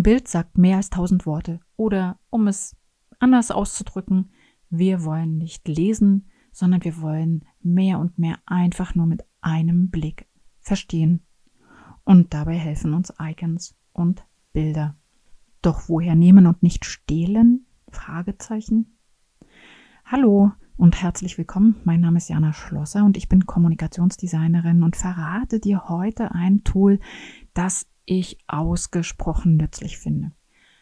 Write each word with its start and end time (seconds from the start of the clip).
Ein 0.00 0.04
Bild 0.04 0.28
sagt 0.28 0.56
mehr 0.56 0.78
als 0.78 0.88
tausend 0.88 1.26
Worte. 1.26 1.60
Oder 1.76 2.18
um 2.30 2.46
es 2.46 2.74
anders 3.18 3.50
auszudrücken, 3.50 4.30
wir 4.70 5.04
wollen 5.04 5.36
nicht 5.36 5.68
lesen, 5.68 6.30
sondern 6.52 6.82
wir 6.84 7.02
wollen 7.02 7.44
mehr 7.60 7.98
und 7.98 8.18
mehr 8.18 8.38
einfach 8.46 8.94
nur 8.94 9.04
mit 9.04 9.26
einem 9.42 9.90
Blick 9.90 10.26
verstehen. 10.58 11.26
Und 12.02 12.32
dabei 12.32 12.56
helfen 12.56 12.94
uns 12.94 13.12
Icons 13.20 13.76
und 13.92 14.24
Bilder. 14.54 14.96
Doch 15.60 15.90
woher 15.90 16.14
nehmen 16.14 16.46
und 16.46 16.62
nicht 16.62 16.86
stehlen? 16.86 17.66
Fragezeichen. 17.90 18.96
Hallo 20.06 20.52
und 20.80 21.02
herzlich 21.02 21.36
willkommen. 21.36 21.76
Mein 21.84 22.00
Name 22.00 22.16
ist 22.16 22.30
Jana 22.30 22.54
Schlosser 22.54 23.04
und 23.04 23.18
ich 23.18 23.28
bin 23.28 23.44
Kommunikationsdesignerin 23.44 24.82
und 24.82 24.96
verrate 24.96 25.60
dir 25.60 25.90
heute 25.90 26.34
ein 26.34 26.64
Tool, 26.64 27.00
das 27.52 27.86
ich 28.06 28.38
ausgesprochen 28.48 29.58
nützlich 29.58 29.98
finde. 29.98 30.32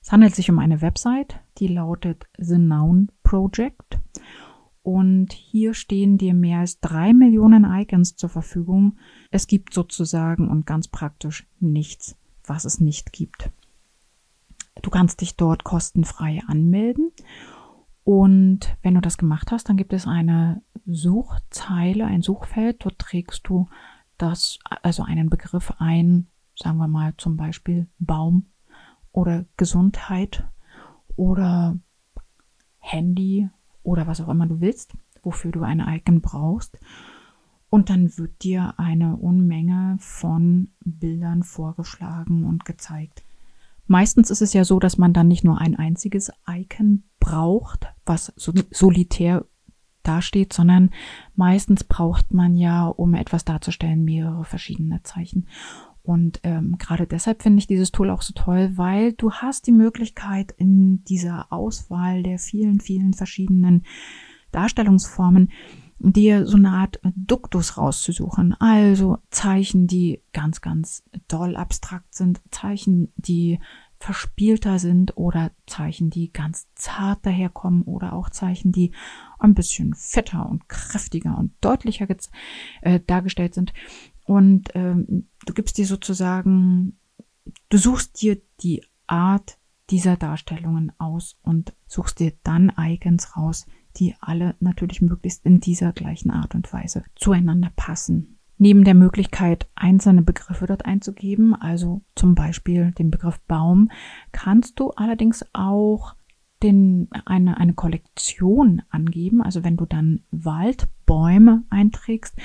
Es 0.00 0.10
handelt 0.10 0.34
sich 0.34 0.50
um 0.50 0.58
eine 0.58 0.80
Website, 0.80 1.40
die 1.58 1.68
lautet 1.68 2.24
The 2.38 2.56
Noun 2.56 3.12
Project. 3.22 4.00
Und 4.82 5.34
hier 5.34 5.74
stehen 5.74 6.16
dir 6.16 6.32
mehr 6.32 6.60
als 6.60 6.80
drei 6.80 7.12
Millionen 7.12 7.66
Icons 7.66 8.16
zur 8.16 8.30
Verfügung. 8.30 8.96
Es 9.30 9.46
gibt 9.46 9.74
sozusagen 9.74 10.48
und 10.48 10.64
ganz 10.64 10.88
praktisch 10.88 11.46
nichts, 11.60 12.16
was 12.46 12.64
es 12.64 12.80
nicht 12.80 13.12
gibt. 13.12 13.50
Du 14.80 14.88
kannst 14.88 15.20
dich 15.20 15.36
dort 15.36 15.64
kostenfrei 15.64 16.40
anmelden. 16.46 17.12
Und 18.04 18.76
wenn 18.82 18.94
du 18.94 19.00
das 19.00 19.18
gemacht 19.18 19.52
hast, 19.52 19.68
dann 19.68 19.76
gibt 19.76 19.92
es 19.92 20.06
eine 20.06 20.62
Suchzeile, 20.86 22.06
ein 22.06 22.22
Suchfeld. 22.22 22.84
Dort 22.84 22.98
trägst 22.98 23.46
du 23.48 23.68
das, 24.18 24.58
also 24.64 25.04
einen 25.04 25.30
Begriff 25.30 25.72
ein, 25.78 26.26
sagen 26.56 26.78
wir 26.78 26.88
mal 26.88 27.14
zum 27.16 27.36
Beispiel 27.36 27.86
Baum 27.98 28.46
oder 29.12 29.44
Gesundheit 29.56 30.44
oder 31.16 31.78
Handy 32.78 33.48
oder 33.82 34.06
was 34.06 34.20
auch 34.20 34.28
immer 34.28 34.46
du 34.46 34.60
willst, 34.60 34.92
wofür 35.22 35.52
du 35.52 35.62
eine 35.62 35.86
Icon 35.96 36.20
brauchst. 36.20 36.78
Und 37.70 37.88
dann 37.88 38.18
wird 38.18 38.42
dir 38.42 38.74
eine 38.78 39.16
Unmenge 39.16 39.96
von 39.98 40.72
Bildern 40.84 41.42
vorgeschlagen 41.42 42.44
und 42.44 42.64
gezeigt. 42.64 43.24
Meistens 43.92 44.30
ist 44.30 44.40
es 44.40 44.54
ja 44.54 44.64
so, 44.64 44.78
dass 44.78 44.96
man 44.96 45.12
dann 45.12 45.28
nicht 45.28 45.44
nur 45.44 45.58
ein 45.60 45.76
einziges 45.76 46.32
Icon 46.48 47.02
braucht, 47.20 47.92
was 48.06 48.32
solitär 48.36 49.44
dasteht, 50.02 50.54
sondern 50.54 50.88
meistens 51.36 51.84
braucht 51.84 52.32
man 52.32 52.56
ja, 52.56 52.86
um 52.86 53.12
etwas 53.12 53.44
darzustellen, 53.44 54.02
mehrere 54.02 54.46
verschiedene 54.46 55.02
Zeichen. 55.02 55.46
Und 56.00 56.40
ähm, 56.42 56.78
gerade 56.78 57.06
deshalb 57.06 57.42
finde 57.42 57.58
ich 57.58 57.66
dieses 57.66 57.92
Tool 57.92 58.08
auch 58.08 58.22
so 58.22 58.32
toll, 58.32 58.72
weil 58.76 59.12
du 59.12 59.30
hast 59.30 59.66
die 59.66 59.72
Möglichkeit 59.72 60.52
in 60.56 61.04
dieser 61.04 61.52
Auswahl 61.52 62.22
der 62.22 62.38
vielen, 62.38 62.80
vielen 62.80 63.12
verschiedenen 63.12 63.84
Darstellungsformen 64.52 65.50
dir 65.98 66.46
so 66.46 66.56
eine 66.56 66.70
Art 66.70 66.98
Duktus 67.14 67.76
rauszusuchen. 67.76 68.54
Also 68.58 69.18
Zeichen, 69.30 69.86
die 69.86 70.22
ganz, 70.32 70.60
ganz 70.60 71.04
doll 71.28 71.56
abstrakt 71.56 72.14
sind, 72.14 72.40
Zeichen, 72.50 73.12
die 73.16 73.60
verspielter 74.02 74.80
sind 74.80 75.16
oder 75.16 75.52
Zeichen, 75.64 76.10
die 76.10 76.32
ganz 76.32 76.66
zart 76.74 77.24
daherkommen 77.24 77.82
oder 77.82 78.14
auch 78.14 78.30
Zeichen, 78.30 78.72
die 78.72 78.90
ein 79.38 79.54
bisschen 79.54 79.94
fetter 79.94 80.48
und 80.48 80.68
kräftiger 80.68 81.38
und 81.38 81.52
deutlicher 81.60 82.08
äh, 82.80 82.98
dargestellt 82.98 83.54
sind. 83.54 83.72
Und 84.24 84.70
ähm, 84.74 85.28
du 85.46 85.54
gibst 85.54 85.78
dir 85.78 85.86
sozusagen, 85.86 86.98
du 87.68 87.78
suchst 87.78 88.20
dir 88.20 88.42
die 88.60 88.84
Art 89.06 89.58
dieser 89.90 90.16
Darstellungen 90.16 90.90
aus 90.98 91.38
und 91.42 91.72
suchst 91.86 92.18
dir 92.18 92.32
dann 92.42 92.72
Icons 92.76 93.36
raus, 93.36 93.66
die 93.98 94.16
alle 94.20 94.56
natürlich 94.58 95.00
möglichst 95.00 95.46
in 95.46 95.60
dieser 95.60 95.92
gleichen 95.92 96.32
Art 96.32 96.56
und 96.56 96.72
Weise 96.72 97.04
zueinander 97.14 97.70
passen. 97.76 98.31
Neben 98.58 98.84
der 98.84 98.94
Möglichkeit, 98.94 99.68
einzelne 99.74 100.22
Begriffe 100.22 100.66
dort 100.66 100.84
einzugeben, 100.84 101.54
also 101.54 102.02
zum 102.14 102.34
Beispiel 102.34 102.92
den 102.92 103.10
Begriff 103.10 103.40
Baum, 103.48 103.90
kannst 104.30 104.78
du 104.78 104.90
allerdings 104.90 105.44
auch 105.52 106.14
den, 106.62 107.08
eine, 107.24 107.58
eine 107.58 107.74
Kollektion 107.74 108.82
angeben. 108.90 109.42
Also 109.42 109.64
wenn 109.64 109.76
du 109.76 109.86
dann 109.86 110.22
Waldbäume 110.30 111.64
einträgst, 111.70 112.36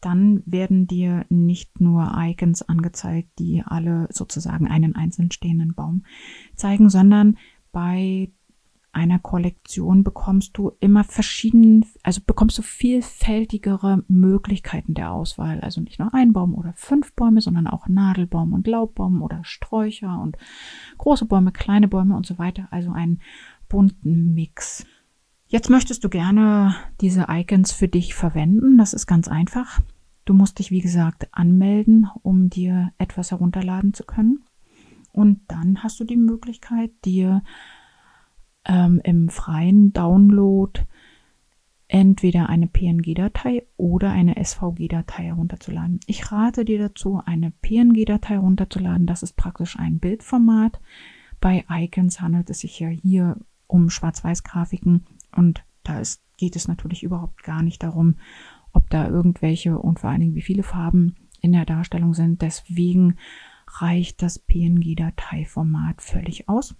dann 0.00 0.42
werden 0.46 0.86
dir 0.86 1.24
nicht 1.30 1.80
nur 1.80 2.12
Icons 2.16 2.62
angezeigt, 2.62 3.30
die 3.38 3.62
alle 3.64 4.08
sozusagen 4.10 4.68
einen 4.68 4.96
einzeln 4.96 5.30
stehenden 5.30 5.74
Baum 5.74 6.04
zeigen, 6.56 6.90
sondern 6.90 7.38
bei 7.70 8.30
einer 8.92 9.18
Kollektion 9.18 10.04
bekommst 10.04 10.56
du 10.58 10.72
immer 10.78 11.02
verschieden, 11.02 11.84
also 12.02 12.20
bekommst 12.26 12.58
du 12.58 12.62
vielfältigere 12.62 14.04
Möglichkeiten 14.06 14.92
der 14.92 15.12
Auswahl. 15.12 15.60
Also 15.60 15.80
nicht 15.80 15.98
nur 15.98 16.12
ein 16.12 16.34
Baum 16.34 16.54
oder 16.54 16.74
fünf 16.76 17.14
Bäume, 17.14 17.40
sondern 17.40 17.66
auch 17.66 17.88
Nadelbaum 17.88 18.52
und 18.52 18.66
Laubbaum 18.66 19.22
oder 19.22 19.40
Sträucher 19.44 20.20
und 20.20 20.36
große 20.98 21.24
Bäume, 21.24 21.52
kleine 21.52 21.88
Bäume 21.88 22.14
und 22.16 22.26
so 22.26 22.38
weiter. 22.38 22.68
Also 22.70 22.92
einen 22.92 23.20
bunten 23.68 24.34
Mix. 24.34 24.84
Jetzt 25.46 25.70
möchtest 25.70 26.04
du 26.04 26.10
gerne 26.10 26.74
diese 27.00 27.26
Icons 27.28 27.72
für 27.72 27.88
dich 27.88 28.14
verwenden. 28.14 28.76
Das 28.76 28.92
ist 28.92 29.06
ganz 29.06 29.26
einfach. 29.26 29.80
Du 30.26 30.34
musst 30.34 30.58
dich, 30.58 30.70
wie 30.70 30.80
gesagt, 30.80 31.28
anmelden, 31.32 32.08
um 32.22 32.50
dir 32.50 32.92
etwas 32.98 33.30
herunterladen 33.30 33.94
zu 33.94 34.04
können. 34.04 34.44
Und 35.12 35.40
dann 35.48 35.82
hast 35.82 35.98
du 36.00 36.04
die 36.04 36.16
Möglichkeit, 36.16 36.90
dir 37.04 37.42
ähm, 38.64 39.00
im 39.04 39.28
freien 39.28 39.92
Download 39.92 40.80
entweder 41.88 42.48
eine 42.48 42.68
PNG-Datei 42.68 43.64
oder 43.76 44.10
eine 44.10 44.42
SVG-Datei 44.42 45.24
herunterzuladen. 45.24 46.00
Ich 46.06 46.32
rate 46.32 46.64
dir 46.64 46.78
dazu, 46.78 47.20
eine 47.24 47.50
PNG-Datei 47.50 48.34
herunterzuladen. 48.34 49.06
Das 49.06 49.22
ist 49.22 49.36
praktisch 49.36 49.78
ein 49.78 49.98
Bildformat. 49.98 50.80
Bei 51.38 51.64
Icons 51.68 52.20
handelt 52.22 52.48
es 52.48 52.60
sich 52.60 52.80
ja 52.80 52.88
hier 52.88 53.36
um 53.66 53.90
Schwarz-Weiß-Grafiken 53.90 55.04
und 55.36 55.64
da 55.82 56.00
ist, 56.00 56.22
geht 56.38 56.56
es 56.56 56.66
natürlich 56.66 57.02
überhaupt 57.02 57.42
gar 57.42 57.62
nicht 57.62 57.82
darum, 57.82 58.16
ob 58.72 58.88
da 58.88 59.06
irgendwelche 59.08 59.78
und 59.78 60.00
vor 60.00 60.10
allen 60.10 60.20
Dingen 60.20 60.34
wie 60.34 60.42
viele 60.42 60.62
Farben 60.62 61.16
in 61.40 61.52
der 61.52 61.66
Darstellung 61.66 62.14
sind. 62.14 62.40
Deswegen 62.40 63.16
reicht 63.66 64.22
das 64.22 64.38
PNG-Dateiformat 64.38 66.00
völlig 66.00 66.48
aus. 66.48 66.74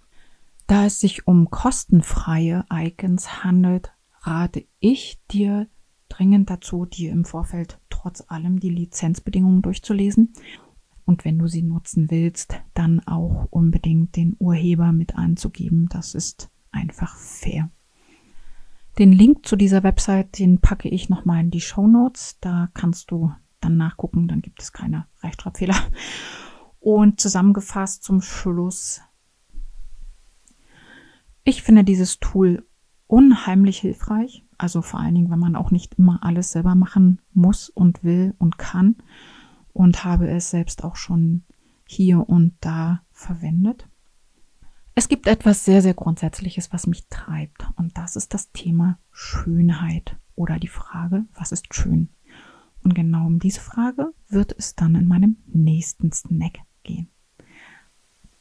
Da 0.67 0.85
es 0.85 0.99
sich 0.99 1.27
um 1.27 1.49
kostenfreie 1.49 2.65
Icons 2.71 3.43
handelt, 3.43 3.93
rate 4.21 4.65
ich 4.79 5.19
dir 5.31 5.67
dringend 6.09 6.49
dazu, 6.49 6.85
dir 6.85 7.11
im 7.11 7.25
Vorfeld 7.25 7.79
trotz 7.89 8.23
allem 8.27 8.59
die 8.59 8.69
Lizenzbedingungen 8.69 9.61
durchzulesen. 9.61 10.33
Und 11.05 11.25
wenn 11.25 11.37
du 11.37 11.47
sie 11.47 11.63
nutzen 11.63 12.09
willst, 12.11 12.61
dann 12.73 13.01
auch 13.01 13.47
unbedingt 13.49 14.15
den 14.15 14.35
Urheber 14.39 14.93
mit 14.93 15.15
anzugeben. 15.15 15.89
Das 15.89 16.15
ist 16.15 16.49
einfach 16.71 17.17
fair. 17.17 17.69
Den 18.99 19.11
Link 19.11 19.45
zu 19.45 19.55
dieser 19.55 19.83
Website, 19.83 20.37
den 20.39 20.59
packe 20.59 20.87
ich 20.87 21.09
nochmal 21.09 21.41
in 21.41 21.51
die 21.51 21.61
Show 21.61 21.87
Notes. 21.87 22.37
Da 22.39 22.69
kannst 22.73 23.11
du 23.11 23.33
dann 23.59 23.75
nachgucken, 23.75 24.27
dann 24.27 24.41
gibt 24.41 24.61
es 24.61 24.71
keine 24.71 25.07
Rechtschreibfehler. 25.23 25.75
Und 26.79 27.19
zusammengefasst 27.19 28.03
zum 28.03 28.21
Schluss. 28.21 29.01
Ich 31.53 31.61
finde 31.61 31.83
dieses 31.83 32.19
Tool 32.19 32.65
unheimlich 33.05 33.77
hilfreich. 33.77 34.43
Also 34.57 34.81
vor 34.81 34.99
allen 34.99 35.13
Dingen, 35.13 35.29
wenn 35.29 35.37
man 35.37 35.55
auch 35.55 35.69
nicht 35.69 35.93
immer 35.99 36.23
alles 36.23 36.51
selber 36.51 36.73
machen 36.73 37.21
muss 37.31 37.69
und 37.69 38.03
will 38.03 38.33
und 38.39 38.57
kann. 38.57 38.95
Und 39.71 40.03
habe 40.03 40.27
es 40.27 40.49
selbst 40.49 40.83
auch 40.83 40.95
schon 40.95 41.43
hier 41.87 42.27
und 42.27 42.55
da 42.59 43.03
verwendet. 43.11 43.87
Es 44.95 45.07
gibt 45.07 45.27
etwas 45.27 45.63
sehr, 45.63 45.83
sehr 45.83 45.93
Grundsätzliches, 45.93 46.73
was 46.73 46.87
mich 46.87 47.07
treibt. 47.07 47.67
Und 47.75 47.99
das 47.99 48.15
ist 48.15 48.33
das 48.33 48.51
Thema 48.51 48.97
Schönheit 49.11 50.17
oder 50.33 50.57
die 50.57 50.67
Frage, 50.67 51.25
was 51.35 51.51
ist 51.51 51.75
schön? 51.75 52.09
Und 52.83 52.95
genau 52.95 53.27
um 53.27 53.37
diese 53.37 53.61
Frage 53.61 54.11
wird 54.27 54.55
es 54.57 54.73
dann 54.73 54.95
in 54.95 55.07
meinem 55.07 55.37
nächsten 55.45 56.11
Snack 56.11 56.61
gehen. 56.81 57.09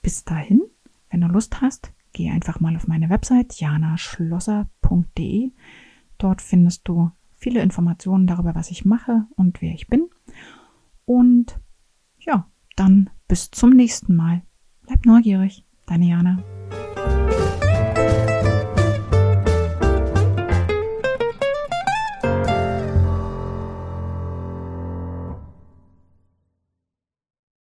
Bis 0.00 0.24
dahin, 0.24 0.62
wenn 1.10 1.20
du 1.20 1.26
Lust 1.26 1.60
hast, 1.60 1.92
geh 2.12 2.30
einfach 2.30 2.60
mal 2.60 2.76
auf 2.76 2.88
meine 2.88 3.10
Website 3.10 3.54
janaschlosser.de. 3.54 5.52
Dort 6.18 6.42
findest 6.42 6.86
du 6.88 7.10
viele 7.34 7.62
Informationen 7.62 8.26
darüber, 8.26 8.54
was 8.54 8.70
ich 8.70 8.84
mache 8.84 9.26
und 9.36 9.60
wer 9.60 9.72
ich 9.72 9.88
bin. 9.88 10.08
Und 11.04 11.60
ja, 12.18 12.46
dann 12.76 13.10
bis 13.28 13.50
zum 13.50 13.70
nächsten 13.70 14.14
Mal. 14.14 14.42
Bleib 14.86 15.04
neugierig. 15.06 15.64
Deine 15.86 16.08
Jana. 16.08 16.61